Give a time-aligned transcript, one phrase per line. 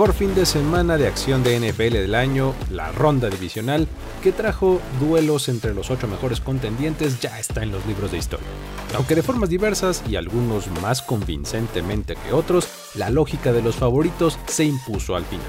[0.00, 3.86] mejor fin de semana de acción de NFL del año, la ronda divisional,
[4.22, 8.46] que trajo duelos entre los ocho mejores contendientes, ya está en los libros de historia.
[8.96, 14.38] Aunque de formas diversas y algunos más convincentemente que otros, la lógica de los favoritos
[14.46, 15.44] se impuso al final.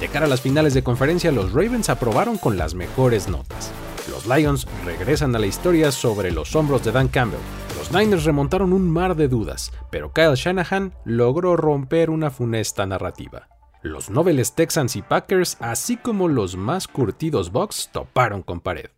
[0.00, 3.72] De cara a las finales de conferencia, los Ravens aprobaron con las mejores notas.
[4.08, 7.40] Los Lions regresan a la historia sobre los hombros de Dan Campbell.
[7.76, 13.51] Los Niners remontaron un mar de dudas, pero Kyle Shanahan logró romper una funesta narrativa.
[13.82, 18.90] Los nobles Texans y Packers, así como los más curtidos Bucks, toparon con pared.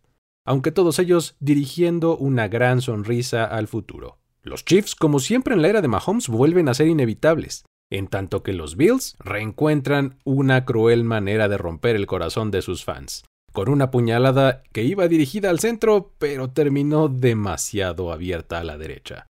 [0.45, 4.19] Aunque todos ellos dirigiendo una gran sonrisa al futuro.
[4.43, 8.43] Los Chiefs, como siempre en la era de Mahomes, vuelven a ser inevitables en tanto
[8.43, 13.23] que los Bills reencuentran una cruel manera de romper el corazón de sus fans,
[13.53, 19.27] con una puñalada que iba dirigida al centro, pero terminó demasiado abierta a la derecha.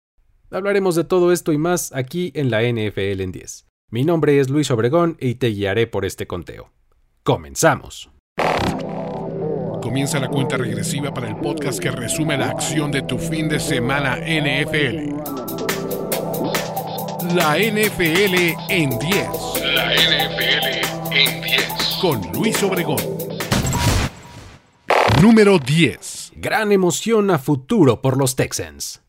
[0.50, 3.66] Hablaremos de todo esto y más aquí en la NFL en 10.
[3.90, 6.72] Mi nombre es Luis Obregón y te guiaré por este conteo.
[7.22, 8.10] ¡Comenzamos!
[9.82, 13.60] Comienza la cuenta regresiva para el podcast que resume la acción de tu fin de
[13.60, 15.14] semana NFL.
[17.36, 19.28] La NFL en 10.
[19.76, 21.98] La NFL en 10.
[22.02, 22.98] Con Luis Obregón.
[25.22, 26.32] Número 10.
[26.38, 29.03] Gran emoción a futuro por los Texans.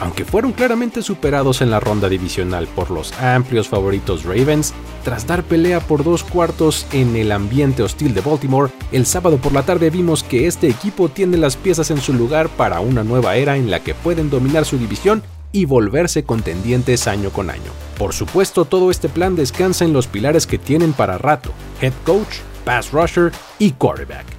[0.00, 5.42] Aunque fueron claramente superados en la ronda divisional por los amplios favoritos Ravens, tras dar
[5.42, 9.90] pelea por dos cuartos en el ambiente hostil de Baltimore, el sábado por la tarde
[9.90, 13.70] vimos que este equipo tiene las piezas en su lugar para una nueva era en
[13.70, 17.72] la que pueden dominar su división y volverse contendientes año con año.
[17.96, 22.40] Por supuesto, todo este plan descansa en los pilares que tienen para rato, head coach,
[22.64, 24.35] pass rusher y quarterback.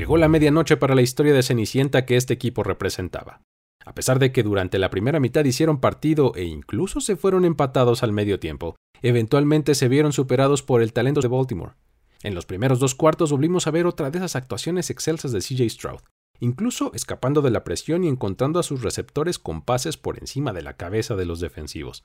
[0.00, 3.42] Llegó la medianoche para la historia de Cenicienta que este equipo representaba.
[3.84, 8.02] A pesar de que durante la primera mitad hicieron partido e incluso se fueron empatados
[8.02, 11.74] al medio tiempo, eventualmente se vieron superados por el talento de Baltimore.
[12.22, 15.68] En los primeros dos cuartos volvimos a ver otra de esas actuaciones excelsas de CJ
[15.68, 16.00] Stroud,
[16.38, 20.62] incluso escapando de la presión y encontrando a sus receptores con pases por encima de
[20.62, 22.04] la cabeza de los defensivos.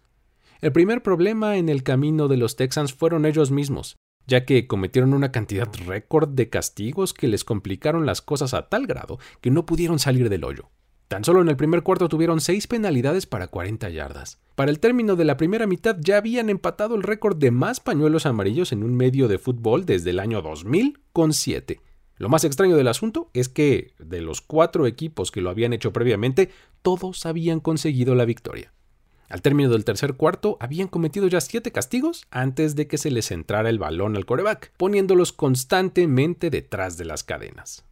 [0.60, 3.96] El primer problema en el camino de los Texans fueron ellos mismos,
[4.28, 8.88] ya que cometieron una cantidad récord de castigos que les complicaron las cosas a tal
[8.88, 10.70] grado que no pudieron salir del hoyo.
[11.08, 14.40] Tan solo en el primer cuarto tuvieron seis penalidades para 40 yardas.
[14.56, 18.26] Para el término de la primera mitad ya habían empatado el récord de más pañuelos
[18.26, 21.80] amarillos en un medio de fútbol desde el año 2000 con 7.
[22.18, 25.92] Lo más extraño del asunto es que, de los cuatro equipos que lo habían hecho
[25.92, 26.50] previamente,
[26.82, 28.72] todos habían conseguido la victoria.
[29.36, 33.32] Al término del tercer cuarto, habían cometido ya siete castigos antes de que se les
[33.32, 37.84] entrara el balón al coreback, poniéndolos constantemente detrás de las cadenas.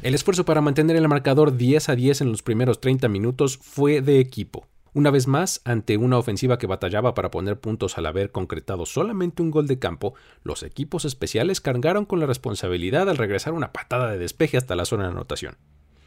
[0.00, 4.00] El esfuerzo para mantener el marcador 10 a 10 en los primeros 30 minutos fue
[4.00, 4.68] de equipo.
[4.94, 9.42] Una vez más, ante una ofensiva que batallaba para poner puntos al haber concretado solamente
[9.42, 10.14] un gol de campo,
[10.44, 14.86] los equipos especiales cargaron con la responsabilidad al regresar una patada de despeje hasta la
[14.86, 15.58] zona de anotación.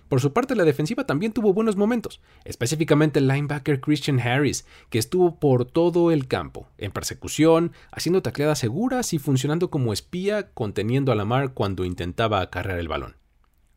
[0.08, 5.00] Por su parte, la defensiva también tuvo buenos momentos, específicamente el linebacker Christian Harris, que
[5.00, 11.12] estuvo por todo el campo, en persecución, haciendo tacleadas seguras y funcionando como espía, conteniendo
[11.12, 13.16] a Lamar cuando intentaba acarrear el balón.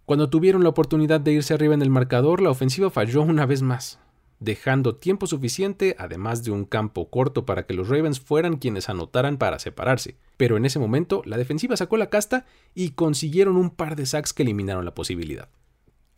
[0.05, 3.63] Cuando tuvieron la oportunidad de irse arriba en el marcador, la ofensiva falló una vez
[3.63, 3.99] más,
[4.39, 9.39] dejando tiempo suficiente, además de un campo corto para que los Ravens fueran quienes anotaran
[9.39, 10.17] para separarse.
[10.37, 12.45] Pero en ese momento, la defensiva sacó la casta
[12.75, 15.49] y consiguieron un par de sacks que eliminaron la posibilidad.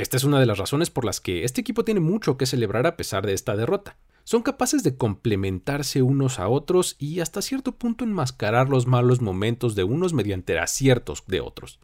[0.00, 2.87] Esta es una de las razones por las que este equipo tiene mucho que celebrar
[2.87, 3.99] a pesar de esta derrota.
[4.25, 9.75] Son capaces de complementarse unos a otros y hasta cierto punto enmascarar los malos momentos
[9.75, 11.81] de unos mediante aciertos de otros.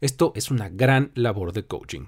[0.00, 2.06] Esto es una gran labor de coaching.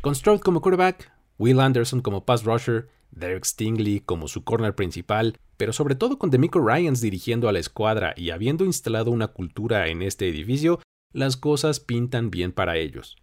[0.00, 5.36] Con Stroud como quarterback, Will Anderson como pass rusher, Derek Stingley como su corner principal,
[5.56, 9.88] pero sobre todo con Demico Ryans dirigiendo a la escuadra y habiendo instalado una cultura
[9.88, 10.78] en este edificio,
[11.12, 13.16] las cosas pintan bien para ellos.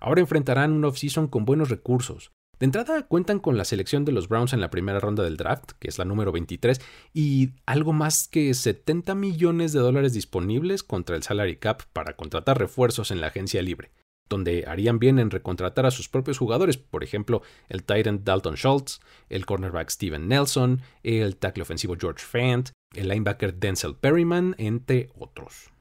[0.00, 2.32] Ahora enfrentarán un offseason con buenos recursos.
[2.58, 5.72] De entrada cuentan con la selección de los Browns en la primera ronda del draft,
[5.78, 6.80] que es la número 23,
[7.12, 12.58] y algo más que 70 millones de dólares disponibles contra el salary cap para contratar
[12.58, 13.90] refuerzos en la agencia libre,
[14.30, 19.00] donde harían bien en recontratar a sus propios jugadores, por ejemplo, el Titan Dalton Schultz,
[19.28, 25.75] el cornerback Steven Nelson, el tackle ofensivo George Fant, el linebacker Denzel Perryman, entre otros.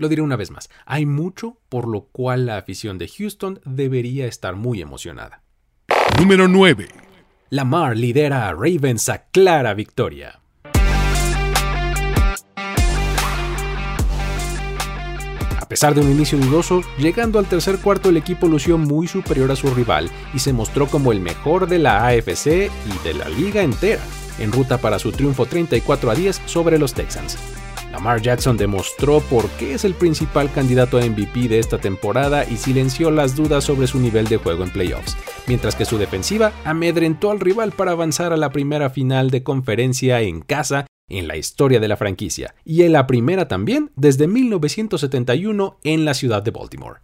[0.00, 4.24] Lo diré una vez más, hay mucho por lo cual la afición de Houston debería
[4.24, 5.42] estar muy emocionada.
[6.18, 6.88] Número 9.
[7.50, 10.40] Lamar lidera a Ravens a clara victoria.
[15.68, 19.56] pesar de un inicio dudoso, llegando al tercer cuarto el equipo lució muy superior a
[19.56, 23.62] su rival y se mostró como el mejor de la AFC y de la liga
[23.62, 24.02] entera,
[24.40, 27.38] en ruta para su triunfo 34 a 10 sobre los Texans.
[27.92, 32.56] Lamar Jackson demostró por qué es el principal candidato a MVP de esta temporada y
[32.56, 35.16] silenció las dudas sobre su nivel de juego en playoffs,
[35.46, 40.20] mientras que su defensiva amedrentó al rival para avanzar a la primera final de conferencia
[40.20, 45.78] en casa en la historia de la franquicia, y en la primera también desde 1971
[45.82, 47.00] en la ciudad de Baltimore.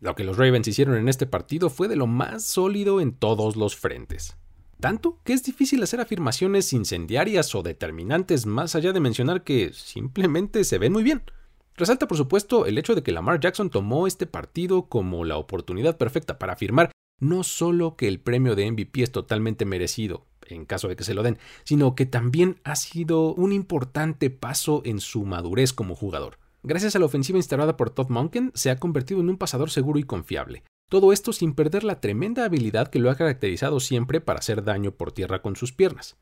[0.00, 3.56] Lo que los Ravens hicieron en este partido fue de lo más sólido en todos
[3.56, 4.36] los frentes.
[4.80, 10.64] Tanto que es difícil hacer afirmaciones incendiarias o determinantes más allá de mencionar que simplemente
[10.64, 11.22] se ven muy bien.
[11.76, 15.96] Resalta por supuesto el hecho de que Lamar Jackson tomó este partido como la oportunidad
[15.96, 16.90] perfecta para afirmar
[17.20, 21.14] no solo que el premio de MVP es totalmente merecido, en caso de que se
[21.14, 26.38] lo den, sino que también ha sido un importante paso en su madurez como jugador.
[26.62, 29.98] Gracias a la ofensiva instalada por Todd Monken, se ha convertido en un pasador seguro
[29.98, 30.64] y confiable.
[30.94, 34.92] Todo esto sin perder la tremenda habilidad que lo ha caracterizado siempre para hacer daño
[34.92, 36.14] por tierra con sus piernas.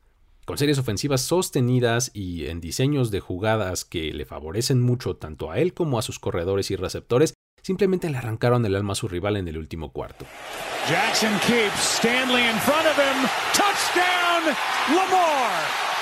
[0.45, 5.59] Con series ofensivas sostenidas y en diseños de jugadas que le favorecen mucho tanto a
[5.59, 9.37] él como a sus corredores y receptores, simplemente le arrancaron el alma a su rival
[9.37, 10.25] en el último cuarto.
[10.89, 13.29] Jackson keeps Stanley in front of him.
[13.53, 14.55] Touchdown,
[14.89, 15.92] Lamar.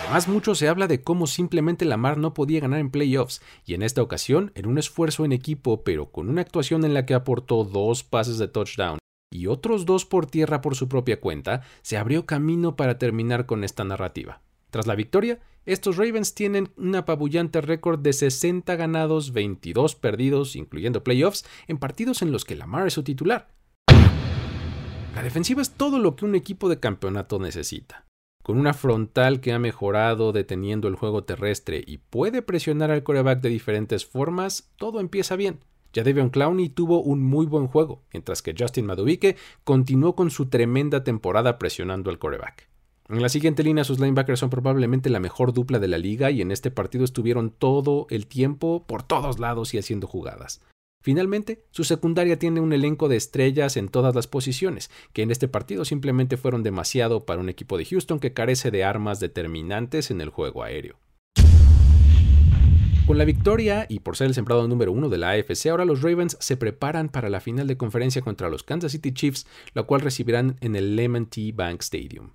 [0.00, 3.82] Además, mucho se habla de cómo simplemente Lamar no podía ganar en playoffs, y en
[3.82, 7.64] esta ocasión, en un esfuerzo en equipo, pero con una actuación en la que aportó
[7.64, 8.98] dos pases de touchdown
[9.30, 13.64] y otros dos por tierra por su propia cuenta, se abrió camino para terminar con
[13.64, 14.40] esta narrativa.
[14.70, 21.04] Tras la victoria, estos Ravens tienen un apabullante récord de 60 ganados, 22 perdidos, incluyendo
[21.04, 23.48] playoffs, en partidos en los que Lamar es su titular.
[25.14, 28.07] La defensiva es todo lo que un equipo de campeonato necesita.
[28.48, 33.42] Con una frontal que ha mejorado deteniendo el juego terrestre y puede presionar al coreback
[33.42, 35.60] de diferentes formas, todo empieza bien.
[35.92, 40.46] Ya Jadeveon Clowney tuvo un muy buen juego, mientras que Justin Maduike continuó con su
[40.46, 42.70] tremenda temporada presionando al coreback.
[43.10, 46.40] En la siguiente línea sus linebackers son probablemente la mejor dupla de la liga y
[46.40, 50.62] en este partido estuvieron todo el tiempo por todos lados y haciendo jugadas.
[51.00, 55.48] Finalmente, su secundaria tiene un elenco de estrellas en todas las posiciones, que en este
[55.48, 60.20] partido simplemente fueron demasiado para un equipo de Houston que carece de armas determinantes en
[60.20, 60.98] el juego aéreo.
[63.06, 66.02] Con la victoria y por ser el sembrado número uno de la AFC, ahora los
[66.02, 70.02] Ravens se preparan para la final de conferencia contra los Kansas City Chiefs, la cual
[70.02, 72.32] recibirán en el Lemon T Bank Stadium.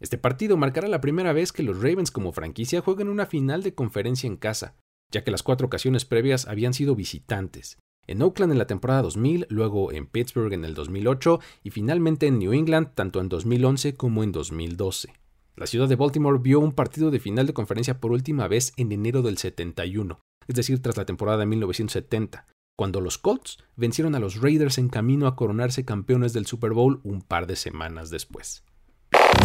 [0.00, 3.74] Este partido marcará la primera vez que los Ravens como franquicia jueguen una final de
[3.74, 4.74] conferencia en casa,
[5.12, 7.78] ya que las cuatro ocasiones previas habían sido visitantes.
[8.10, 12.40] En Oakland en la temporada 2000, luego en Pittsburgh en el 2008 y finalmente en
[12.40, 15.14] New England tanto en 2011 como en 2012.
[15.54, 18.90] La ciudad de Baltimore vio un partido de final de conferencia por última vez en
[18.90, 20.18] enero del 71,
[20.48, 24.88] es decir, tras la temporada de 1970, cuando los Colts vencieron a los Raiders en
[24.88, 28.64] camino a coronarse campeones del Super Bowl un par de semanas después.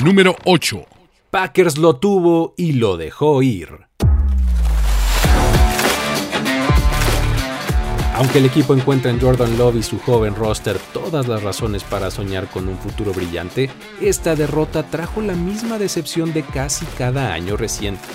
[0.04, 0.88] Número 8.
[1.30, 3.86] Packers lo tuvo y lo dejó ir.
[8.16, 12.10] Aunque el equipo encuentra en Jordan Love y su joven roster todas las razones para
[12.10, 17.58] soñar con un futuro brillante, esta derrota trajo la misma decepción de casi cada año
[17.58, 18.06] reciente.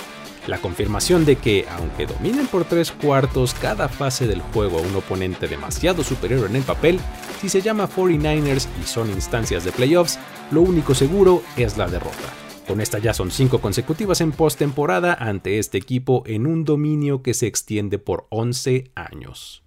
[0.46, 4.96] La confirmación de que, aunque dominen por tres cuartos cada fase del juego a un
[4.96, 6.98] oponente demasiado superior en el papel,
[7.42, 10.18] si se llama 49ers y son instancias de playoffs,
[10.50, 12.32] lo único seguro es la derrota.
[12.66, 17.34] Con esta ya son cinco consecutivas en postemporada ante este equipo en un dominio que
[17.34, 19.62] se extiende por 11 años.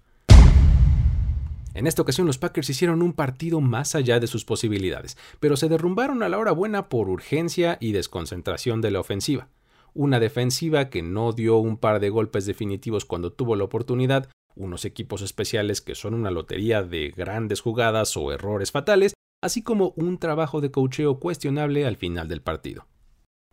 [1.74, 5.68] En esta ocasión los Packers hicieron un partido más allá de sus posibilidades, pero se
[5.68, 9.48] derrumbaron a la hora buena por urgencia y desconcentración de la ofensiva.
[9.92, 14.84] Una defensiva que no dio un par de golpes definitivos cuando tuvo la oportunidad, unos
[14.84, 20.18] equipos especiales que son una lotería de grandes jugadas o errores fatales, así como un
[20.18, 22.86] trabajo de cocheo cuestionable al final del partido.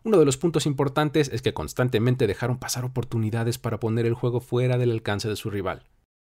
[0.04, 4.40] Uno de los puntos importantes es que constantemente dejaron pasar oportunidades para poner el juego
[4.40, 5.84] fuera del alcance de su rival.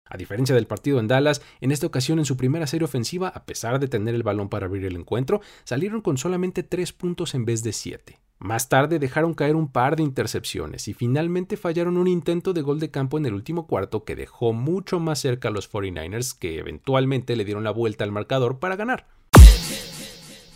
[0.10, 3.46] A diferencia del partido en Dallas, en esta ocasión en su primera serie ofensiva, a
[3.46, 7.46] pesar de tener el balón para abrir el encuentro, salieron con solamente 3 puntos en
[7.46, 8.20] vez de 7.
[8.40, 12.80] Más tarde dejaron caer un par de intercepciones y finalmente fallaron un intento de gol
[12.80, 16.58] de campo en el último cuarto que dejó mucho más cerca a los 49ers que
[16.58, 19.08] eventualmente le dieron la vuelta al marcador para ganar.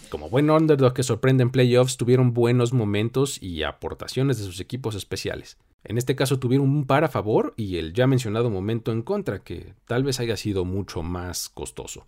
[0.09, 4.95] Como buen underdog que sorprende en playoffs, tuvieron buenos momentos y aportaciones de sus equipos
[4.95, 5.57] especiales.
[5.83, 9.39] En este caso tuvieron un par a favor y el ya mencionado momento en contra,
[9.39, 12.07] que tal vez haya sido mucho más costoso.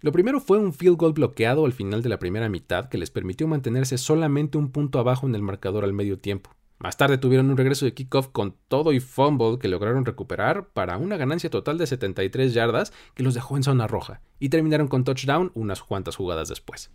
[0.00, 3.10] Lo primero fue un field goal bloqueado al final de la primera mitad que les
[3.10, 6.50] permitió mantenerse solamente un punto abajo en el marcador al medio tiempo.
[6.78, 10.98] Más tarde tuvieron un regreso de kickoff con todo y fumble que lograron recuperar para
[10.98, 15.04] una ganancia total de 73 yardas que los dejó en zona roja y terminaron con
[15.04, 16.90] touchdown unas cuantas jugadas después.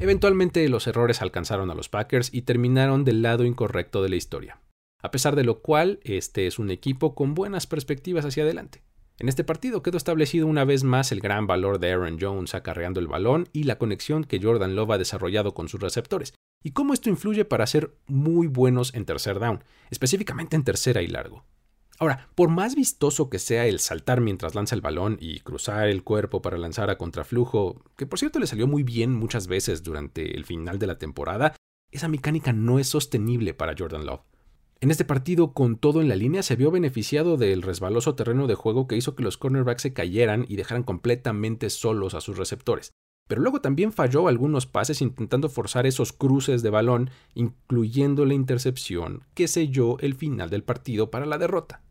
[0.00, 4.58] Eventualmente los errores alcanzaron a los Packers y terminaron del lado incorrecto de la historia,
[5.02, 8.82] a pesar de lo cual este es un equipo con buenas perspectivas hacia adelante.
[9.18, 13.00] En este partido quedó establecido una vez más el gran valor de Aaron Jones acarreando
[13.00, 16.92] el balón y la conexión que Jordan Love ha desarrollado con sus receptores, y cómo
[16.92, 21.44] esto influye para ser muy buenos en tercer down, específicamente en tercera y largo.
[22.00, 26.04] Ahora, por más vistoso que sea el saltar mientras lanza el balón y cruzar el
[26.04, 30.36] cuerpo para lanzar a contraflujo, que por cierto le salió muy bien muchas veces durante
[30.36, 31.56] el final de la temporada,
[31.90, 34.20] esa mecánica no es sostenible para Jordan Love.
[34.80, 38.54] En este partido, con todo en la línea, se vio beneficiado del resbaloso terreno de
[38.54, 42.92] juego que hizo que los cornerbacks se cayeran y dejaran completamente solos a sus receptores.
[43.26, 49.24] Pero luego también falló algunos pases intentando forzar esos cruces de balón, incluyendo la intercepción
[49.34, 51.82] que selló el final del partido para la derrota.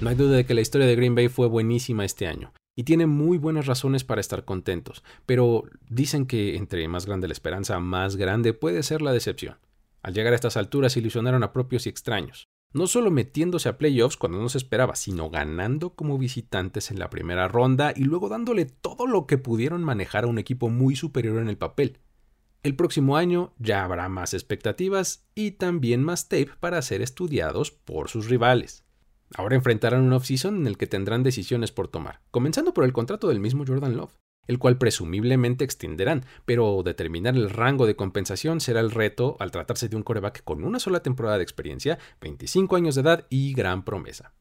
[0.00, 2.84] No hay duda de que la historia de Green Bay fue buenísima este año, y
[2.84, 7.78] tiene muy buenas razones para estar contentos, pero dicen que entre más grande la esperanza,
[7.80, 9.58] más grande puede ser la decepción.
[10.02, 14.16] Al llegar a estas alturas ilusionaron a propios y extraños, no solo metiéndose a playoffs
[14.16, 18.64] cuando no se esperaba, sino ganando como visitantes en la primera ronda y luego dándole
[18.64, 21.98] todo lo que pudieron manejar a un equipo muy superior en el papel.
[22.62, 28.08] El próximo año ya habrá más expectativas y también más tape para ser estudiados por
[28.08, 28.84] sus rivales.
[29.34, 33.28] Ahora enfrentarán un off-season en el que tendrán decisiones por tomar, comenzando por el contrato
[33.28, 34.12] del mismo Jordan Love,
[34.46, 39.88] el cual presumiblemente extenderán, pero determinar el rango de compensación será el reto al tratarse
[39.88, 43.84] de un coreback con una sola temporada de experiencia, 25 años de edad y gran
[43.84, 44.32] promesa.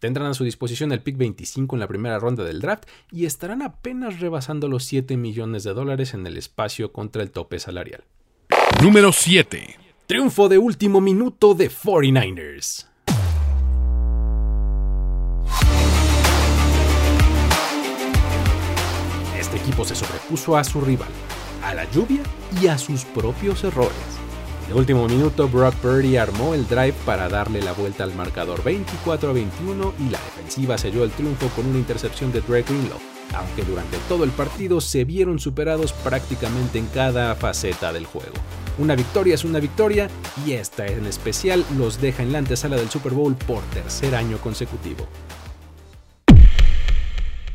[0.00, 3.60] Tendrán a su disposición el pick 25 en la primera ronda del draft y estarán
[3.60, 8.04] apenas rebasando los 7 millones de dólares en el espacio contra el tope salarial.
[8.82, 9.76] Número 7.
[10.06, 12.89] Triunfo de último minuto de 49ers.
[19.56, 21.10] Equipo se sobrepuso a su rival,
[21.64, 22.22] a la lluvia
[22.60, 24.20] y a sus propios errores.
[24.70, 29.30] De último minuto, Brock Purdy armó el drive para darle la vuelta al marcador 24
[29.30, 32.98] a 21 y la defensiva selló el triunfo con una intercepción de Drake Greenlow,
[33.34, 38.34] aunque durante todo el partido se vieron superados prácticamente en cada faceta del juego.
[38.78, 40.08] Una victoria es una victoria
[40.46, 44.38] y esta en especial los deja en la antesala del Super Bowl por tercer año
[44.38, 45.08] consecutivo.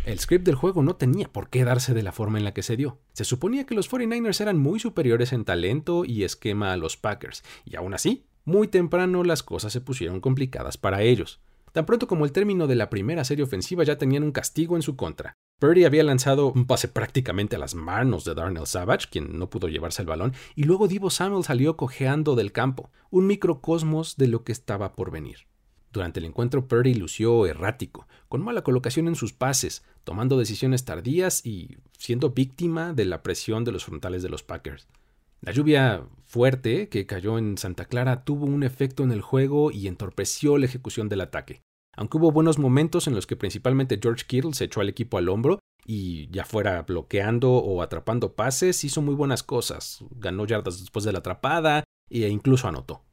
[0.06, 2.62] El script del juego no tenía por qué darse de la forma en la que
[2.62, 3.00] se dio.
[3.14, 7.44] Se suponía que los 49ers eran muy superiores en talento y esquema a los Packers,
[7.66, 11.42] y aún así, muy temprano las cosas se pusieron complicadas para ellos.
[11.72, 14.84] Tan pronto como el término de la primera serie ofensiva ya tenían un castigo en
[14.84, 15.34] su contra.
[15.60, 19.70] Purdy había lanzado un pase prácticamente a las manos de Darnell Savage, quien no pudo
[19.70, 24.44] llevarse el balón, y luego Divo Samuel salió cojeando del campo, un microcosmos de lo
[24.44, 25.48] que estaba por venir.
[25.96, 31.46] Durante el encuentro, Purdy lució errático, con mala colocación en sus pases, tomando decisiones tardías
[31.46, 34.90] y siendo víctima de la presión de los frontales de los Packers.
[35.40, 39.88] La lluvia fuerte que cayó en Santa Clara tuvo un efecto en el juego y
[39.88, 41.62] entorpeció la ejecución del ataque.
[41.96, 45.30] Aunque hubo buenos momentos en los que principalmente George Kittle se echó al equipo al
[45.30, 50.04] hombro y ya fuera bloqueando o atrapando pases, hizo muy buenas cosas.
[50.12, 53.05] Ganó yardas después de la atrapada e incluso anotó.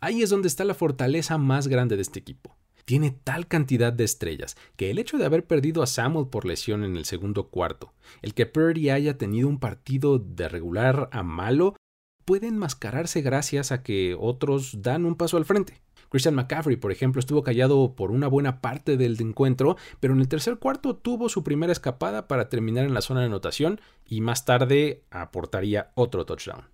[0.00, 2.56] Ahí es donde está la fortaleza más grande de este equipo.
[2.86, 6.84] Tiene tal cantidad de estrellas que el hecho de haber perdido a Samuel por lesión
[6.84, 7.92] en el segundo cuarto,
[8.22, 11.76] el que Purdy haya tenido un partido de regular a malo,
[12.24, 15.82] puede enmascararse gracias a que otros dan un paso al frente.
[16.08, 20.28] Christian McCaffrey, por ejemplo, estuvo callado por una buena parte del encuentro, pero en el
[20.28, 24.44] tercer cuarto tuvo su primera escapada para terminar en la zona de anotación y más
[24.44, 26.64] tarde aportaría otro touchdown.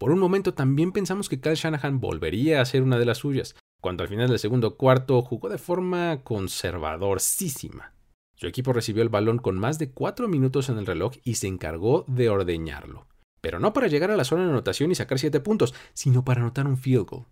[0.00, 3.54] Por un momento también pensamos que Kyle Shanahan volvería a ser una de las suyas,
[3.82, 7.92] cuando al final del segundo cuarto jugó de forma conservadorísima.
[8.34, 11.48] Su equipo recibió el balón con más de cuatro minutos en el reloj y se
[11.48, 13.08] encargó de ordeñarlo.
[13.42, 16.40] Pero no para llegar a la zona de anotación y sacar siete puntos, sino para
[16.40, 17.26] anotar un field goal.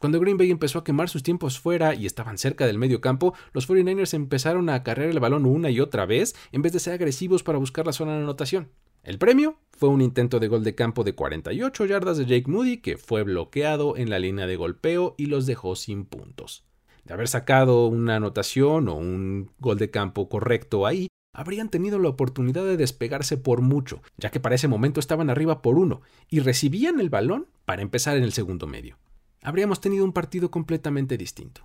[0.00, 3.34] Cuando Green Bay empezó a quemar sus tiempos fuera y estaban cerca del medio campo,
[3.52, 6.94] los 49ers empezaron a cargar el balón una y otra vez en vez de ser
[6.94, 8.68] agresivos para buscar la zona de anotación.
[9.02, 12.78] El premio fue un intento de gol de campo de 48 yardas de Jake Moody
[12.78, 16.64] que fue bloqueado en la línea de golpeo y los dejó sin puntos.
[17.04, 22.10] De haber sacado una anotación o un gol de campo correcto ahí, habrían tenido la
[22.10, 26.40] oportunidad de despegarse por mucho, ya que para ese momento estaban arriba por uno y
[26.40, 28.98] recibían el balón para empezar en el segundo medio.
[29.42, 31.62] Habríamos tenido un partido completamente distinto.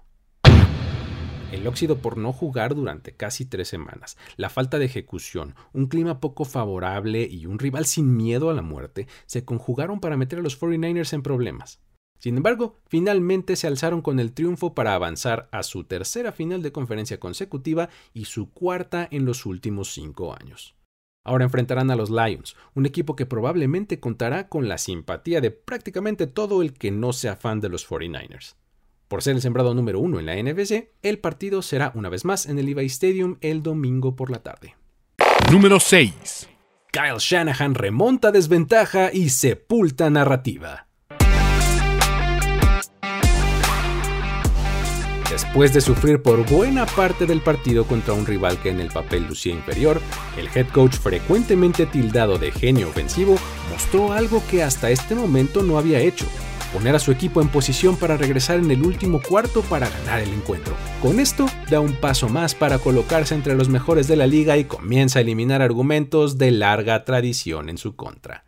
[1.56, 6.20] El óxido por no jugar durante casi tres semanas, la falta de ejecución, un clima
[6.20, 10.42] poco favorable y un rival sin miedo a la muerte se conjugaron para meter a
[10.42, 11.80] los 49ers en problemas.
[12.20, 16.74] Sin embargo, finalmente se alzaron con el triunfo para avanzar a su tercera final de
[16.74, 20.76] conferencia consecutiva y su cuarta en los últimos cinco años.
[21.24, 26.28] Ahora enfrentarán a los Lions, un equipo que probablemente contará con la simpatía de prácticamente
[26.28, 28.58] todo el que no sea fan de los 49ers.
[29.16, 32.48] Por ser el sembrado número uno en la NFC, el partido será una vez más
[32.48, 34.76] en el Levi Stadium el domingo por la tarde.
[35.50, 36.50] Número 6.
[36.92, 40.88] Kyle Shanahan remonta desventaja y sepulta narrativa.
[45.32, 49.28] Después de sufrir por buena parte del partido contra un rival que en el papel
[49.30, 50.02] lucía inferior,
[50.38, 53.38] el head coach frecuentemente tildado de genio ofensivo
[53.72, 56.26] mostró algo que hasta este momento no había hecho,
[56.76, 60.34] poner a su equipo en posición para regresar en el último cuarto para ganar el
[60.34, 60.76] encuentro.
[61.02, 64.66] Con esto, da un paso más para colocarse entre los mejores de la liga y
[64.66, 68.44] comienza a eliminar argumentos de larga tradición en su contra.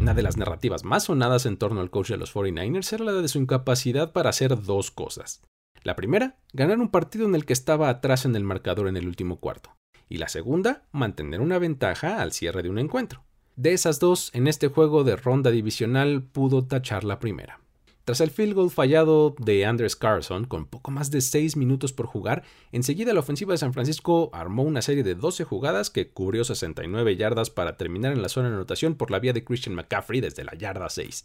[0.00, 3.12] Una de las narrativas más sonadas en torno al coach de los 49ers era la
[3.12, 5.42] de su incapacidad para hacer dos cosas.
[5.82, 9.06] La primera, ganar un partido en el que estaba atrás en el marcador en el
[9.06, 9.76] último cuarto.
[10.08, 13.25] Y la segunda, mantener una ventaja al cierre de un encuentro.
[13.56, 17.58] De esas dos, en este juego de ronda divisional pudo tachar la primera.
[18.04, 22.04] Tras el field goal fallado de Andres Carson, con poco más de 6 minutos por
[22.04, 26.44] jugar, enseguida la ofensiva de San Francisco armó una serie de 12 jugadas que cubrió
[26.44, 30.20] 69 yardas para terminar en la zona de anotación por la vía de Christian McCaffrey
[30.20, 31.24] desde la yarda 6.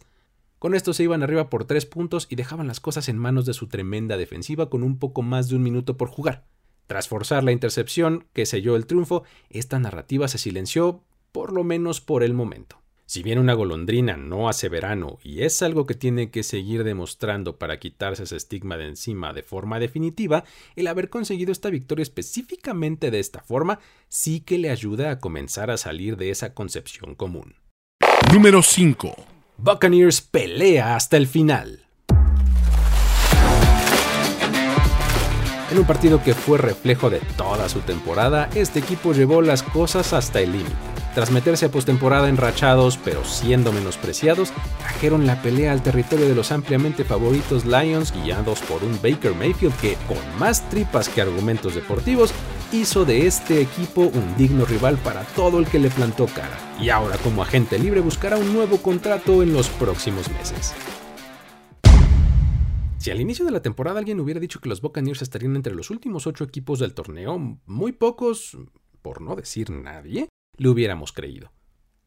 [0.57, 3.53] Con esto se iban arriba por 3 puntos y dejaban las cosas en manos de
[3.53, 6.45] su tremenda defensiva con un poco más de un minuto por jugar.
[6.87, 12.01] Tras forzar la intercepción que selló el triunfo, esta narrativa se silenció, por lo menos
[12.01, 12.81] por el momento.
[13.11, 17.57] Si bien una golondrina no hace verano y es algo que tiene que seguir demostrando
[17.57, 20.45] para quitarse ese estigma de encima de forma definitiva,
[20.77, 25.71] el haber conseguido esta victoria específicamente de esta forma sí que le ayuda a comenzar
[25.71, 27.55] a salir de esa concepción común.
[28.31, 29.13] Número 5.
[29.57, 31.85] Buccaneers pelea hasta el final.
[35.69, 40.13] En un partido que fue reflejo de toda su temporada, este equipo llevó las cosas
[40.13, 45.83] hasta el límite tras meterse a postemporada enrachados pero siendo menospreciados, trajeron la pelea al
[45.83, 51.09] territorio de los ampliamente favoritos Lions guiados por un Baker Mayfield que, con más tripas
[51.09, 52.33] que argumentos deportivos,
[52.71, 56.57] hizo de este equipo un digno rival para todo el que le plantó cara.
[56.79, 60.73] Y ahora como agente libre buscará un nuevo contrato en los próximos meses.
[62.97, 65.89] Si al inicio de la temporada alguien hubiera dicho que los Buccaneers estarían entre los
[65.89, 68.57] últimos ocho equipos del torneo, muy pocos,
[69.01, 71.51] por no decir nadie, le hubiéramos creído.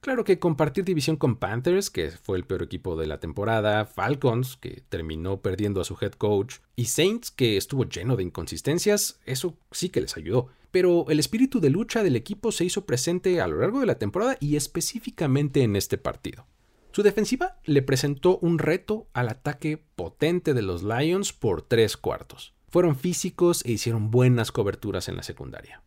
[0.04, 4.58] Claro que compartir división con Panthers, que fue el peor equipo de la temporada, Falcons,
[4.58, 9.56] que terminó perdiendo a su head coach, y Saints, que estuvo lleno de inconsistencias, eso
[9.70, 10.48] sí que les ayudó.
[10.70, 13.98] Pero el espíritu de lucha del equipo se hizo presente a lo largo de la
[13.98, 16.46] temporada y específicamente en este partido.
[16.92, 22.52] Su defensiva le presentó un reto al ataque potente de los Lions por tres cuartos.
[22.68, 25.82] Fueron físicos e hicieron buenas coberturas en la secundaria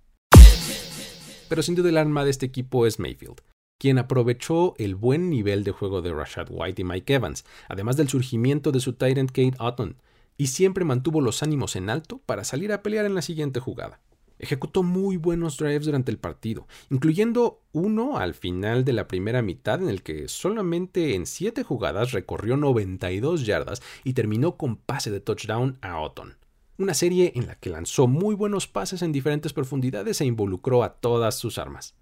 [1.48, 3.42] pero sin duda el arma de este equipo es Mayfield,
[3.80, 8.10] quien aprovechó el buen nivel de juego de Rashad White y Mike Evans, además del
[8.10, 9.98] surgimiento de su Tyrant Kate Otton,
[10.38, 14.02] y siempre mantuvo los ánimos en alto para salir a pelear en la siguiente jugada.
[14.40, 19.82] Ejecutó muy buenos drives durante el partido, incluyendo uno al final de la primera mitad
[19.82, 25.22] en el que solamente en 7 jugadas recorrió 92 yardas y terminó con pase de
[25.22, 26.36] touchdown a Otton
[26.78, 30.96] una serie en la que lanzó muy buenos pases en diferentes profundidades e involucró a
[30.96, 31.96] todas sus armas.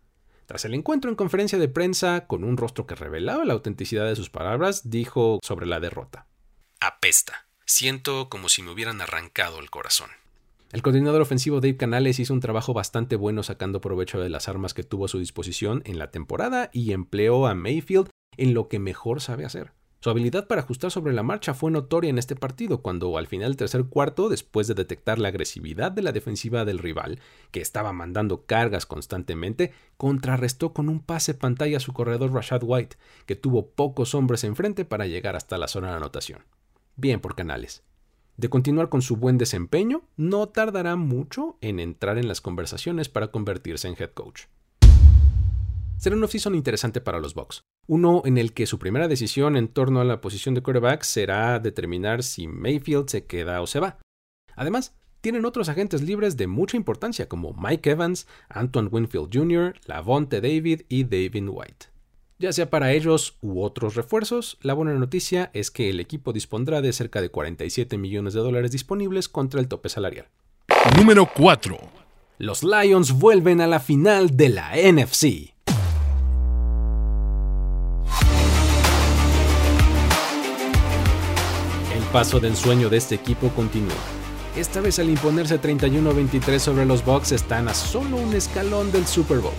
[0.45, 4.15] Tras el encuentro en conferencia de prensa, con un rostro que revelaba la autenticidad de
[4.15, 6.27] sus palabras, dijo sobre la derrota.
[6.79, 7.47] Apesta.
[7.65, 10.11] Siento como si me hubieran arrancado el corazón.
[10.71, 14.73] El coordinador ofensivo Dave Canales hizo un trabajo bastante bueno sacando provecho de las armas
[14.73, 18.77] que tuvo a su disposición en la temporada y empleó a Mayfield en lo que
[18.77, 19.71] mejor sabe hacer,
[20.05, 23.49] su habilidad para ajustar sobre la marcha fue notoria en este partido, cuando al final
[23.49, 27.91] del tercer cuarto, después de detectar la agresividad de la defensiva del rival, que estaba
[27.91, 33.71] mandando cargas constantemente, contrarrestó con un pase pantalla a su corredor Rashad White, que tuvo
[33.71, 36.41] pocos hombres enfrente para llegar hasta la zona de anotación.
[36.95, 37.81] Bien por Canales.
[38.37, 43.31] De continuar con su buen desempeño, no tardará mucho en entrar en las conversaciones para
[43.31, 44.43] convertirse en head coach.
[45.97, 47.63] Será un off-season interesante para los Bucks.
[47.87, 51.59] Uno en el que su primera decisión en torno a la posición de quarterback será
[51.59, 53.97] determinar si Mayfield se queda o se va.
[54.55, 60.41] Además, tienen otros agentes libres de mucha importancia como Mike Evans, Antoine Winfield Jr., Lavonte
[60.41, 61.87] David y David White.
[62.37, 66.81] Ya sea para ellos u otros refuerzos, la buena noticia es que el equipo dispondrá
[66.81, 70.27] de cerca de 47 millones de dólares disponibles contra el tope salarial.
[70.97, 71.77] Número 4.
[72.37, 75.54] Los Lions vuelven a la final de la NFC.
[82.15, 83.91] Paso del sueño de este equipo continúa.
[84.55, 89.39] Esta vez al imponerse 31-23 sobre los Bucks están a solo un escalón del Super
[89.39, 89.51] Bowl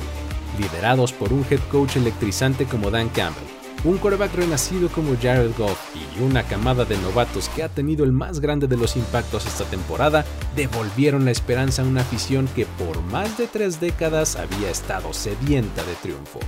[0.59, 3.45] liderados por un head coach electrizante como Dan Campbell,
[3.85, 8.13] un quarterback renacido como Jared Goff y una camada de novatos que ha tenido el
[8.13, 10.25] más grande de los impactos esta temporada,
[10.57, 15.85] devolvieron la esperanza a una afición que por más de tres décadas había estado sedienta
[15.85, 16.41] de triunfo.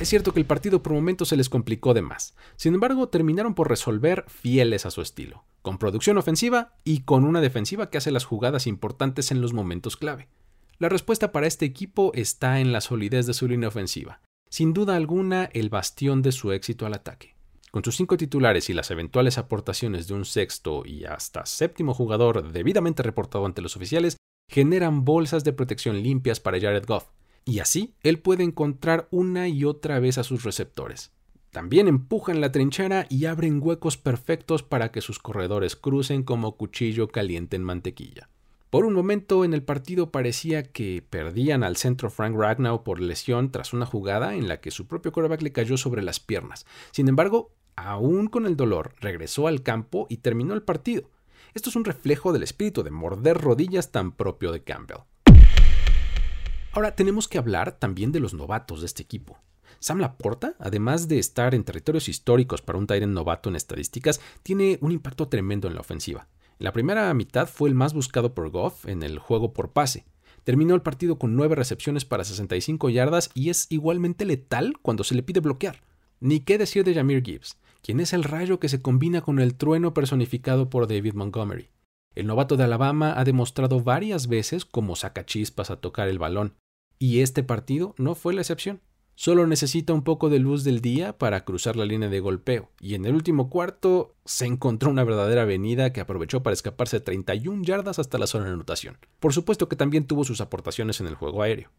[0.00, 3.54] Es cierto que el partido por momentos se les complicó de más, sin embargo terminaron
[3.54, 8.10] por resolver fieles a su estilo, con producción ofensiva y con una defensiva que hace
[8.10, 10.28] las jugadas importantes en los momentos clave.
[10.78, 14.96] La respuesta para este equipo está en la solidez de su línea ofensiva, sin duda
[14.96, 17.34] alguna el bastión de su éxito al ataque.
[17.70, 22.52] Con sus cinco titulares y las eventuales aportaciones de un sexto y hasta séptimo jugador
[22.52, 24.16] debidamente reportado ante los oficiales,
[24.48, 27.04] generan bolsas de protección limpias para Jared Goff,
[27.44, 31.12] y así él puede encontrar una y otra vez a sus receptores.
[31.50, 37.08] También empujan la trinchera y abren huecos perfectos para que sus corredores crucen como cuchillo
[37.08, 38.28] caliente en mantequilla.
[38.70, 43.50] Por un momento en el partido parecía que perdían al centro Frank Ragnow por lesión
[43.50, 46.66] tras una jugada en la que su propio quarterback le cayó sobre las piernas.
[46.92, 51.10] Sin embargo, aún con el dolor, regresó al campo y terminó el partido.
[51.52, 54.98] Esto es un reflejo del espíritu de morder rodillas tan propio de Campbell.
[56.72, 59.38] Ahora tenemos que hablar también de los novatos de este equipo.
[59.80, 64.78] Sam Laporta, además de estar en territorios históricos para un Tyrant novato en estadísticas, tiene
[64.80, 66.28] un impacto tremendo en la ofensiva.
[66.58, 70.04] La primera mitad fue el más buscado por Goff en el juego por pase.
[70.44, 75.16] Terminó el partido con 9 recepciones para 65 yardas y es igualmente letal cuando se
[75.16, 75.80] le pide bloquear.
[76.20, 79.56] Ni qué decir de Jamir Gibbs, quien es el rayo que se combina con el
[79.56, 81.70] trueno personificado por David Montgomery.
[82.14, 86.54] El novato de Alabama ha demostrado varias veces cómo saca chispas a tocar el balón,
[86.98, 88.80] y este partido no fue la excepción.
[89.14, 92.94] Solo necesita un poco de luz del día para cruzar la línea de golpeo, y
[92.94, 97.98] en el último cuarto se encontró una verdadera avenida que aprovechó para escaparse 31 yardas
[97.98, 98.98] hasta la zona de anotación.
[99.20, 101.70] Por supuesto que también tuvo sus aportaciones en el juego aéreo.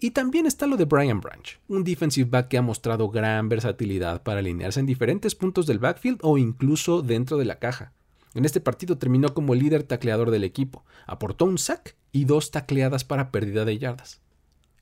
[0.00, 4.22] Y también está lo de Brian Branch, un defensive back que ha mostrado gran versatilidad
[4.22, 7.94] para alinearse en diferentes puntos del backfield o incluso dentro de la caja.
[8.34, 13.04] En este partido terminó como líder tacleador del equipo, aportó un sack y dos tacleadas
[13.04, 14.20] para pérdida de yardas.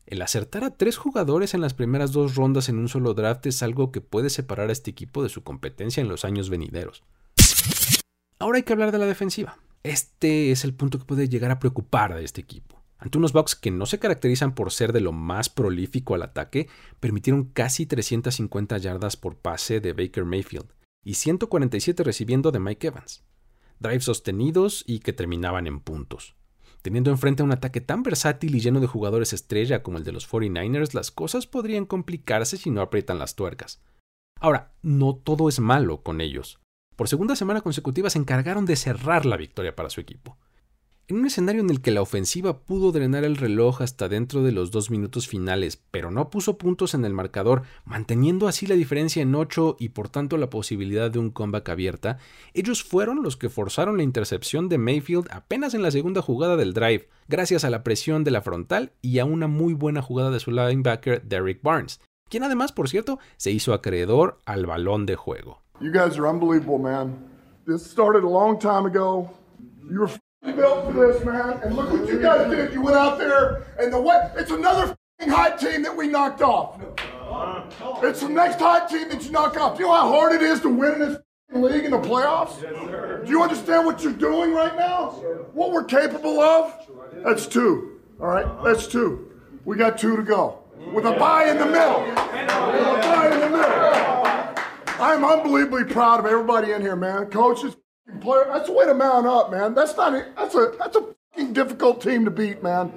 [0.06, 3.62] El acertar a tres jugadores en las primeras dos rondas en un solo draft es
[3.62, 7.02] algo que puede separar a este equipo de su competencia en los años venideros.
[8.38, 9.58] Ahora hay que hablar de la defensiva.
[9.82, 12.82] Este es el punto que puede llegar a preocupar a este equipo.
[12.98, 16.68] Ante unos Bucks que no se caracterizan por ser de lo más prolífico al ataque,
[17.00, 20.66] permitieron casi 350 yardas por pase de Baker Mayfield
[21.04, 23.22] y 147 recibiendo de Mike Evans.
[23.78, 26.36] Drives sostenidos y que terminaban en puntos.
[26.82, 30.12] Teniendo enfrente a un ataque tan versátil y lleno de jugadores estrella como el de
[30.12, 33.82] los 49ers, las cosas podrían complicarse si no aprietan las tuercas.
[34.40, 36.60] Ahora, no todo es malo con ellos.
[36.94, 40.38] Por segunda semana consecutiva se encargaron de cerrar la victoria para su equipo.
[41.08, 44.50] En un escenario en el que la ofensiva pudo drenar el reloj hasta dentro de
[44.50, 49.22] los dos minutos finales, pero no puso puntos en el marcador, manteniendo así la diferencia
[49.22, 52.18] en 8 y por tanto la posibilidad de un comeback abierta,
[52.54, 56.72] ellos fueron los que forzaron la intercepción de Mayfield apenas en la segunda jugada del
[56.72, 60.40] drive, gracias a la presión de la frontal y a una muy buena jugada de
[60.40, 65.62] su linebacker Derrick Barnes, quien además, por cierto, se hizo acreedor al balón de juego.
[65.80, 67.16] You guys are unbelievable, man.
[67.64, 69.30] This started a long time ago.
[69.88, 70.12] You were
[70.42, 71.60] built for this, man.
[71.62, 72.72] And look what you guys did.
[72.72, 74.32] You went out there and the what?
[74.36, 76.80] It's another hot team that we knocked off.
[78.02, 79.76] It's the next hot team that you knock off.
[79.76, 81.18] Do you know how hard it is to win in this
[81.52, 82.60] league in the playoffs?
[83.24, 85.10] Do you understand what you're doing right now?
[85.52, 86.88] What we're capable of?
[87.24, 88.00] That's two.
[88.20, 89.30] All right, that's two.
[89.64, 90.62] We got two to go.
[90.92, 92.00] With a bye in the middle.
[92.02, 93.66] With a bye in the middle.
[94.98, 97.26] I'm unbelievably proud of everybody in here, man.
[97.26, 97.76] Coaches,
[98.20, 98.46] player.
[98.52, 99.74] That's the way to mount up, man.
[99.74, 100.14] That's not.
[100.14, 100.72] A, that's a.
[100.78, 102.92] That's a fucking difficult team to beat, man.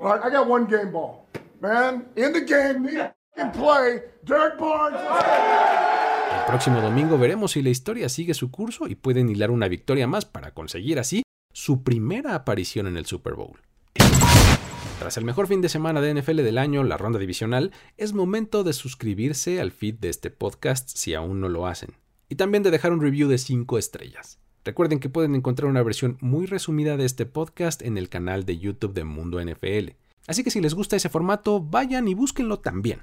[0.00, 1.26] All right, I got one game ball,
[1.60, 2.06] man.
[2.16, 4.02] In the game, need a play.
[4.24, 5.00] Derek Barnes.
[6.38, 10.06] El próximo domingo veremos si la historia sigue su curso y pueden hilar una victoria
[10.06, 13.60] más para conseguir así su primera aparición en el Super Bowl.
[14.98, 18.64] Tras el mejor fin de semana de NFL del año, la ronda divisional, es momento
[18.64, 21.94] de suscribirse al feed de este podcast si aún no lo hacen,
[22.28, 24.39] y también de dejar un review de 5 estrellas.
[24.64, 28.58] Recuerden que pueden encontrar una versión muy resumida de este podcast en el canal de
[28.58, 29.92] YouTube de Mundo NFL.
[30.26, 33.02] Así que si les gusta ese formato, vayan y búsquenlo también.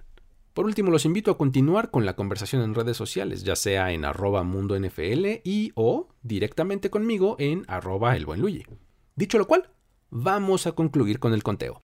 [0.54, 4.06] Por último, los invito a continuar con la conversación en redes sociales, ya sea en
[4.06, 8.44] arroba mundo NFL y o directamente conmigo en arroba el buen.
[9.16, 9.70] Dicho lo cual,
[10.10, 11.82] vamos a concluir con el conteo.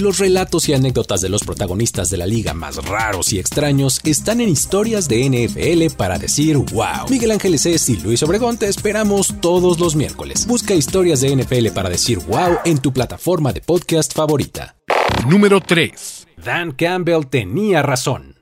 [0.00, 4.40] Los relatos y anécdotas de los protagonistas de la liga más raros y extraños están
[4.40, 7.08] en historias de NFL para decir wow.
[7.10, 10.46] Miguel Ángeles es y Luis Obregón te esperamos todos los miércoles.
[10.46, 14.76] Busca historias de NFL para decir wow en tu plataforma de podcast favorita.
[15.28, 16.28] Número 3.
[16.44, 18.36] Dan Campbell tenía razón.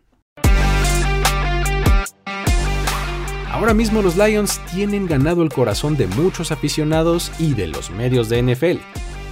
[3.56, 8.28] Ahora mismo los Lions tienen ganado el corazón de muchos aficionados y de los medios
[8.28, 8.76] de NFL,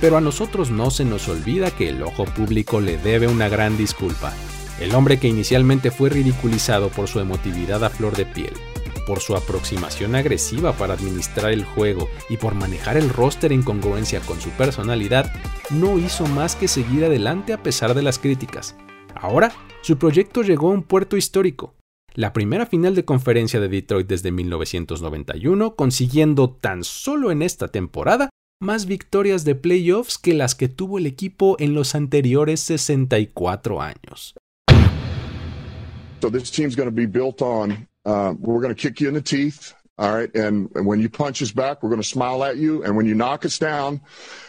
[0.00, 3.76] pero a nosotros no se nos olvida que el ojo público le debe una gran
[3.76, 4.32] disculpa.
[4.80, 8.52] El hombre que inicialmente fue ridiculizado por su emotividad a flor de piel,
[9.06, 14.20] por su aproximación agresiva para administrar el juego y por manejar el roster en congruencia
[14.20, 15.32] con su personalidad,
[15.70, 18.76] no hizo más que seguir adelante a pesar de las críticas.
[19.14, 19.52] Ahora,
[19.82, 21.74] su proyecto llegó a un puerto histórico,
[22.16, 28.30] la primera final de conferencia de Detroit desde 1991, consiguiendo tan solo en esta temporada
[28.64, 34.34] más victorias de playoffs que las que tuvo el equipo en los anteriores 64 años.
[36.20, 39.14] So this team's going to be built on uh, we're going to kick you in
[39.14, 39.74] the teeth.
[39.96, 40.34] All right.
[40.34, 42.82] And, and when you punch us back, we're going to smile at you.
[42.82, 44.00] And when you knock us down,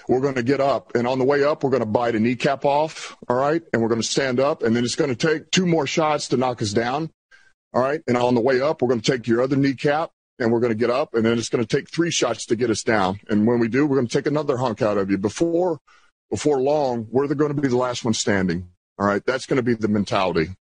[0.07, 0.95] we're going to get up.
[0.95, 3.15] And on the way up, we're going to bite a kneecap off.
[3.29, 3.61] All right.
[3.71, 4.63] And we're going to stand up.
[4.63, 7.11] And then it's going to take two more shots to knock us down.
[7.73, 8.01] All right.
[8.07, 10.73] And on the way up, we're going to take your other kneecap and we're going
[10.73, 11.13] to get up.
[11.13, 13.19] And then it's going to take three shots to get us down.
[13.29, 15.17] And when we do, we're going to take another hunk out of you.
[15.17, 15.79] Before,
[16.29, 18.69] before long, we're going to be the last one standing.
[18.97, 19.23] All right.
[19.25, 20.51] That's going to be the mentality.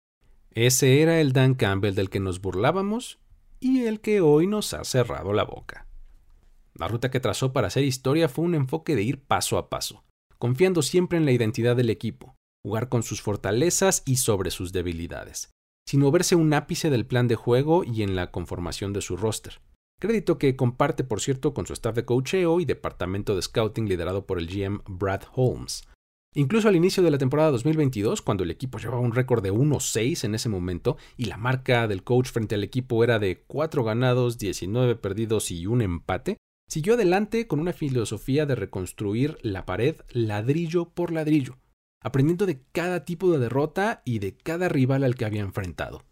[0.51, 3.19] Ese era el Dan Campbell del que nos burlábamos
[3.59, 5.87] y el que hoy nos ha cerrado la boca.
[6.75, 10.05] La ruta que trazó para hacer historia fue un enfoque de ir paso a paso,
[10.39, 15.51] confiando siempre en la identidad del equipo, jugar con sus fortalezas y sobre sus debilidades,
[15.87, 19.61] sin moverse un ápice del plan de juego y en la conformación de su roster.
[20.01, 24.27] Crédito que comparte, por cierto, con su staff de coacheo y departamento de scouting liderado
[24.27, 25.85] por el GM Brad Holmes,
[26.37, 30.25] Incluso al inicio de la temporada 2022, cuando el equipo llevaba un récord de 1-6
[30.25, 34.37] en ese momento y la marca del coach frente al equipo era de 4 ganados,
[34.37, 40.87] 19 perdidos y un empate, siguió adelante con una filosofía de reconstruir la pared ladrillo
[40.87, 41.59] por ladrillo,
[42.05, 46.05] aprendiendo de cada tipo de derrota y de cada rival al que había enfrentado.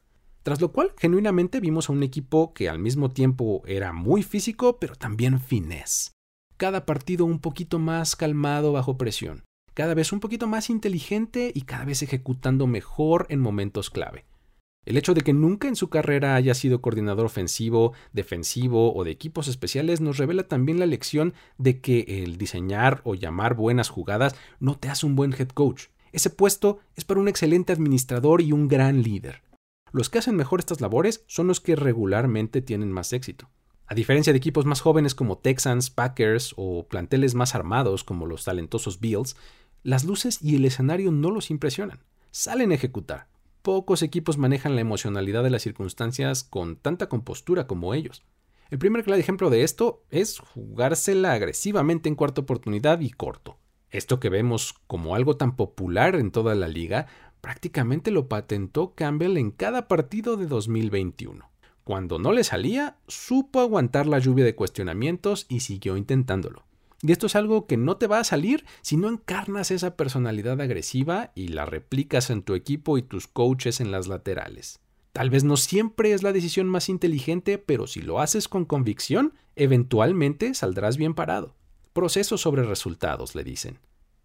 [0.43, 4.79] Tras lo cual, genuinamente vimos a un equipo que al mismo tiempo era muy físico,
[4.81, 6.11] pero también finés.
[6.57, 11.63] Cada partido un poquito más calmado bajo presión cada vez un poquito más inteligente y
[11.63, 14.27] cada vez ejecutando mejor en momentos clave.
[14.85, 19.13] El hecho de que nunca en su carrera haya sido coordinador ofensivo, defensivo o de
[19.13, 24.35] equipos especiales nos revela también la lección de que el diseñar o llamar buenas jugadas
[24.59, 25.85] no te hace un buen head coach.
[26.11, 29.43] Ese puesto es para un excelente administrador y un gran líder.
[29.93, 33.51] Los que hacen mejor estas labores son los que regularmente tienen más éxito.
[33.87, 38.45] A diferencia de equipos más jóvenes como Texans, Packers o planteles más armados como los
[38.45, 39.37] talentosos Bills,
[39.85, 43.32] las luces y el escenario no los impresionan, salen a ejecutar.
[43.63, 48.25] Pocos equipos manejan la emocionalidad de las circunstancias con tanta compostura como ellos.
[48.71, 53.59] El primer claro ejemplo de esto es jugársela agresivamente en cuarta oportunidad y corto.
[53.91, 57.07] Esto que vemos como algo tan popular en toda la liga,
[57.41, 61.49] prácticamente lo patentó Campbell en cada partido de 2021.
[61.85, 66.65] Cuando no le salía, supo aguantar la lluvia de cuestionamientos y siguió intentándolo.
[67.05, 70.61] Y esto es algo que no te va a salir si no encarnas esa personalidad
[70.61, 74.79] agresiva y la replicas en tu equipo y tus coaches en las laterales.
[75.13, 79.35] Tal vez no siempre es la decisión más inteligente, pero si lo haces con convicción,
[79.57, 81.57] eventualmente saldrás bien parado.
[81.93, 83.81] Procesos sobre resultados, le dicen.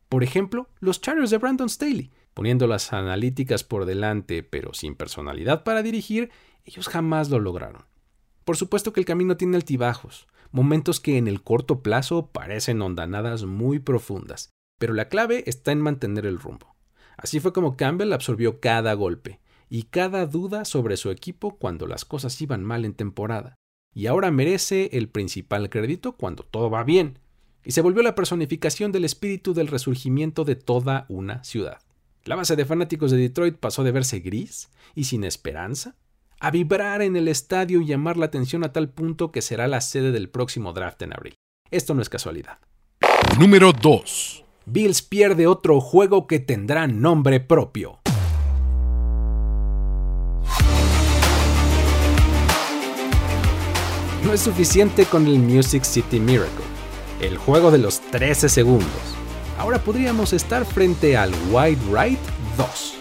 [0.07, 5.63] Por ejemplo, los Chargers de Brandon Staley, poniendo las analíticas por delante pero sin personalidad
[5.63, 6.29] para dirigir,
[6.63, 7.85] ellos jamás lo lograron.
[8.47, 13.43] Por supuesto que el camino tiene altibajos, momentos que en el corto plazo parecen ondanadas
[13.43, 16.73] muy profundas, pero la clave está en mantener el rumbo.
[17.17, 22.05] Así fue como Campbell absorbió cada golpe y cada duda sobre su equipo cuando las
[22.05, 23.55] cosas iban mal en temporada,
[23.93, 27.19] y ahora merece el principal crédito cuando todo va bien,
[27.65, 31.81] y se volvió la personificación del espíritu del resurgimiento de toda una ciudad.
[32.23, 35.97] La base de fanáticos de Detroit pasó de verse gris y sin esperanza
[36.39, 39.82] a vibrar en el estadio y llamar la atención a tal punto que será la
[39.82, 41.36] sede del próximo draft en abril.
[41.71, 42.60] Esto no es casualidad.
[43.39, 44.43] Número 2.
[44.65, 48.00] Bills pierde otro juego que tendrá nombre propio.
[54.23, 56.65] No es suficiente con el Music City Miracle,
[57.21, 59.15] el juego de los 13 segundos.
[59.58, 62.19] Ahora podríamos estar frente al Wide Right
[62.58, 62.96] 2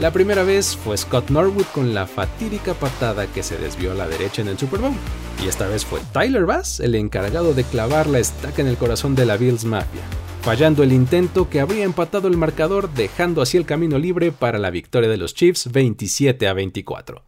[0.00, 4.08] La primera vez fue Scott Norwood con la fatídica patada que se desvió a la
[4.08, 4.94] derecha en el Super Bowl.
[5.42, 9.14] Y esta vez fue Tyler Bass el encargado de clavar la estaca en el corazón
[9.14, 10.02] de la Bills Mafia,
[10.42, 14.70] fallando el intento que habría empatado el marcador, dejando así el camino libre para la
[14.70, 17.22] victoria de los Chiefs 27 a 24.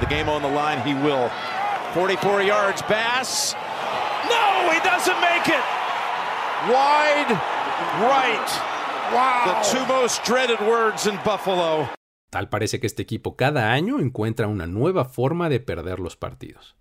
[0.00, 1.30] The game on the line, he will.
[1.94, 3.54] 44 yards, Bass.
[4.28, 5.62] No, he doesn't make it.
[6.68, 7.30] Wide
[8.02, 8.75] right.
[12.30, 16.76] Tal parece que este equipo cada año encuentra una nueva forma de perder los partidos.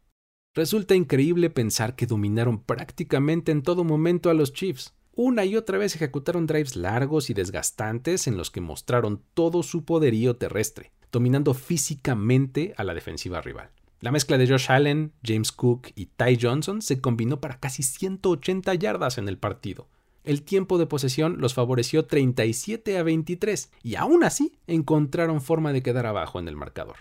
[0.53, 4.93] Resulta increíble pensar que dominaron prácticamente en todo momento a los Chiefs.
[5.13, 9.85] Una y otra vez ejecutaron drives largos y desgastantes en los que mostraron todo su
[9.85, 13.69] poderío terrestre, dominando físicamente a la defensiva rival.
[13.99, 18.73] La mezcla de Josh Allen, James Cook y Ty Johnson se combinó para casi 180
[18.75, 19.89] yardas en el partido,
[20.25, 25.81] el tiempo de posesión los favoreció 37 a 23 y aún así encontraron forma de
[25.81, 26.97] quedar abajo en el marcador.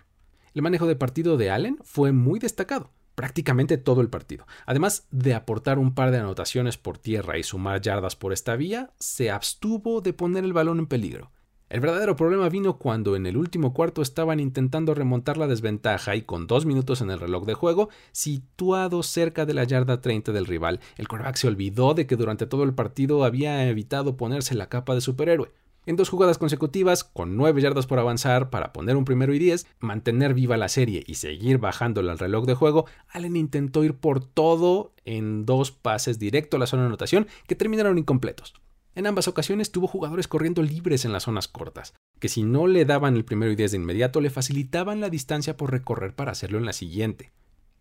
[0.55, 4.47] El manejo de partido de Allen fue muy destacado, prácticamente todo el partido.
[4.67, 8.91] Además de aportar un par de anotaciones por tierra y sumar yardas por esta vía,
[8.99, 11.31] se abstuvo de poner el balón en peligro.
[11.75, 16.23] El verdadero problema vino cuando en el último cuarto estaban intentando remontar la desventaja y
[16.23, 20.47] con dos minutos en el reloj de juego, situado cerca de la yarda 30 del
[20.47, 24.69] rival, el quarterback se olvidó de que durante todo el partido había evitado ponerse la
[24.69, 25.51] capa de superhéroe.
[25.85, 29.67] En dos jugadas consecutivas, con nueve yardas por avanzar para poner un primero y diez,
[29.81, 34.25] mantener viva la serie y seguir bajándole al reloj de juego, Allen intentó ir por
[34.25, 38.55] todo en dos pases directo a la zona de anotación que terminaron incompletos.
[38.95, 42.85] En ambas ocasiones tuvo jugadores corriendo libres en las zonas cortas, que si no le
[42.85, 46.59] daban el primero y diez de inmediato le facilitaban la distancia por recorrer para hacerlo
[46.59, 47.33] en la siguiente.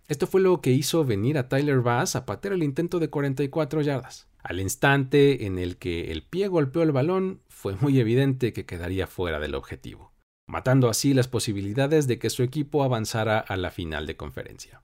[0.08, 3.82] Esto fue lo que hizo venir a Tyler Bass a patear el intento de 44
[3.82, 4.28] yardas.
[4.42, 9.08] Al instante en el que el pie golpeó el balón, fue muy evidente que quedaría
[9.08, 10.12] fuera del objetivo,
[10.48, 14.82] matando así las posibilidades de que su equipo avanzara a la final de conferencia.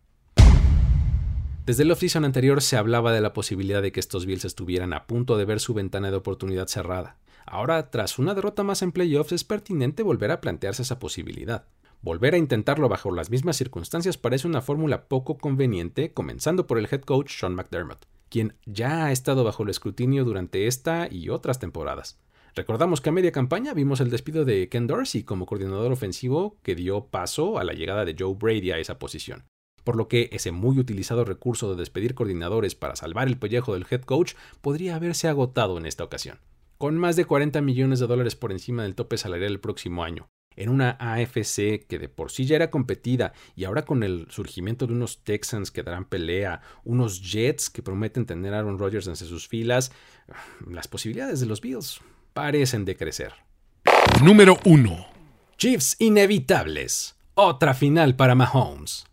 [1.69, 5.05] Desde el off-season anterior se hablaba de la posibilidad de que estos Bills estuvieran a
[5.05, 7.17] punto de ver su ventana de oportunidad cerrada.
[7.45, 11.67] Ahora, tras una derrota más en playoffs, es pertinente volver a plantearse esa posibilidad.
[12.01, 16.87] Volver a intentarlo bajo las mismas circunstancias parece una fórmula poco conveniente, comenzando por el
[16.91, 21.59] head coach Sean McDermott, quien ya ha estado bajo el escrutinio durante esta y otras
[21.59, 22.17] temporadas.
[22.55, 26.73] Recordamos que a media campaña vimos el despido de Ken Dorsey como coordinador ofensivo que
[26.73, 29.43] dio paso a la llegada de Joe Brady a esa posición
[29.89, 33.87] por lo que ese muy utilizado recurso de despedir coordinadores para salvar el pellejo del
[33.89, 36.37] head coach podría haberse agotado en esta ocasión.
[36.77, 40.29] Con más de 40 millones de dólares por encima del tope salarial el próximo año,
[40.55, 44.85] en una AFC que de por sí ya era competida y ahora con el surgimiento
[44.85, 49.25] de unos Texans que darán pelea, unos Jets que prometen tener a Aaron Rodgers entre
[49.25, 49.91] sus filas,
[50.69, 51.99] las posibilidades de los Bills
[52.33, 53.33] parecen decrecer.
[54.23, 55.07] Número 1.
[55.57, 57.15] Chiefs inevitables.
[57.33, 59.08] Otra final para Mahomes.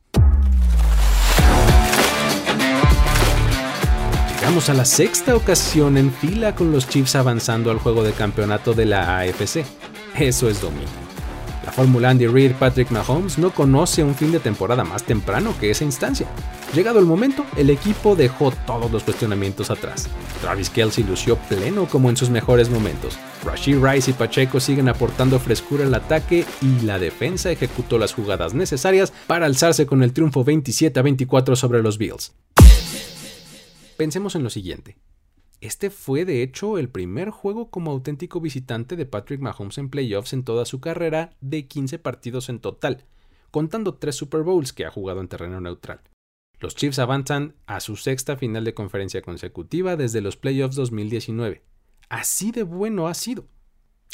[4.36, 8.74] Llegamos a la sexta ocasión en fila con los Chiefs avanzando al juego de campeonato
[8.74, 9.64] de la AFC.
[10.14, 10.86] Eso es dominio.
[11.64, 15.70] La fórmula Andy Reid Patrick Mahomes no conoce un fin de temporada más temprano que
[15.70, 16.28] esa instancia.
[16.74, 20.06] Llegado el momento, el equipo dejó todos los cuestionamientos atrás.
[20.42, 23.18] Travis Kelsey lució pleno como en sus mejores momentos.
[23.42, 28.52] Rashid Rice y Pacheco siguen aportando frescura al ataque y la defensa ejecutó las jugadas
[28.52, 32.32] necesarias para alzarse con el triunfo 27 a 24 sobre los Bills.
[33.96, 34.98] Pensemos en lo siguiente.
[35.62, 40.34] Este fue de hecho el primer juego como auténtico visitante de Patrick Mahomes en playoffs
[40.34, 43.04] en toda su carrera de 15 partidos en total,
[43.50, 46.02] contando tres Super Bowls que ha jugado en terreno neutral.
[46.60, 51.62] Los Chiefs avanzan a su sexta final de conferencia consecutiva desde los playoffs 2019.
[52.10, 53.48] Así de bueno ha sido.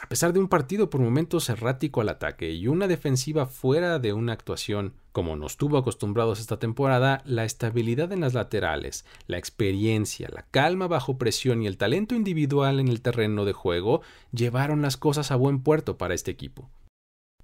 [0.03, 4.13] A pesar de un partido por momentos errático al ataque y una defensiva fuera de
[4.13, 10.29] una actuación como nos tuvo acostumbrados esta temporada, la estabilidad en las laterales, la experiencia,
[10.33, 14.97] la calma bajo presión y el talento individual en el terreno de juego llevaron las
[14.97, 16.69] cosas a buen puerto para este equipo.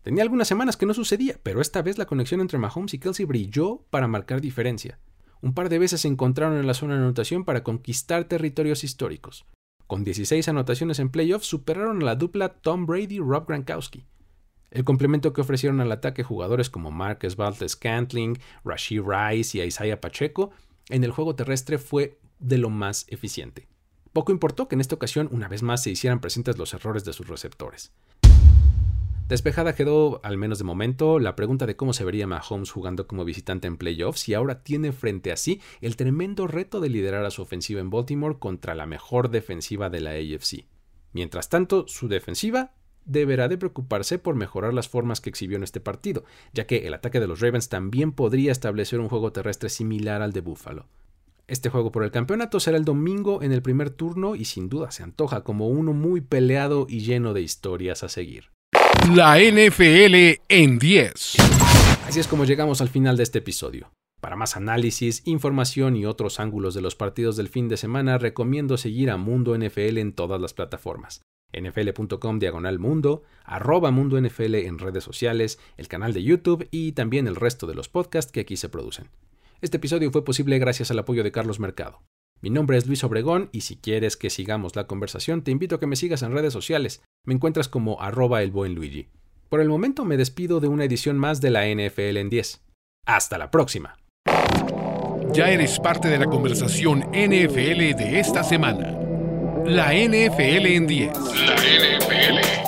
[0.03, 3.25] Tenía algunas semanas que no sucedía, pero esta vez la conexión entre Mahomes y Kelsey
[3.25, 4.99] brilló para marcar diferencia.
[5.41, 9.47] Un par de veces se encontraron en la zona de anotación para conquistar territorios históricos.
[9.89, 14.05] Con 16 anotaciones en playoffs superaron a la dupla Tom Brady y Rob Gronkowski.
[14.71, 19.99] El complemento que ofrecieron al ataque jugadores como Marcus Valdez Cantling, Rashid Rice y Isaiah
[19.99, 20.51] Pacheco
[20.91, 23.67] en el juego terrestre fue de lo más eficiente.
[24.13, 27.15] Poco importó que en esta ocasión una vez más se hicieran presentes los errores de
[27.15, 27.91] sus receptores.
[29.29, 33.27] Despejada quedó, al menos de momento, la pregunta de cómo se vería Mahomes jugando como
[33.27, 37.31] visitante en playoffs y ahora tiene frente a sí el tremendo reto de liderar a
[37.31, 40.65] su ofensiva en Baltimore contra la mejor defensiva de la AFC.
[41.13, 42.73] Mientras tanto, su defensiva
[43.05, 46.25] deberá de preocuparse por mejorar las formas que exhibió en este partido,
[46.55, 50.33] ya que el ataque de los Ravens también podría establecer un juego terrestre similar al
[50.33, 50.87] de Buffalo.
[51.47, 54.91] Este juego por el campeonato será el domingo en el primer turno y sin duda
[54.91, 58.57] se antoja como uno muy peleado y lleno de historias a seguir.
[59.15, 61.37] La NFL en 10.
[62.07, 63.91] Así es como llegamos al final de este episodio.
[64.21, 68.77] Para más análisis, información y otros ángulos de los partidos del fin de semana, recomiendo
[68.77, 71.23] seguir a Mundo NFL en todas las plataformas.
[71.59, 77.27] nfl.com diagonal mundo, arroba mundo NFL en redes sociales, el canal de YouTube y también
[77.29, 79.09] el resto de los podcasts que aquí se producen.
[79.63, 82.03] Este episodio fue posible gracias al apoyo de Carlos Mercado.
[82.41, 85.81] Mi nombre es Luis Obregón y si quieres que sigamos la conversación te invito a
[85.81, 87.03] que me sigas en redes sociales.
[87.25, 89.09] Me encuentras como arroba el buen Luigi.
[89.49, 92.63] Por el momento me despido de una edición más de la NFL en 10.
[93.07, 93.99] Hasta la próxima.
[95.33, 98.97] Ya eres parte de la conversación NFL de esta semana.
[99.65, 101.13] La NFL en 10.
[101.45, 102.68] La NFL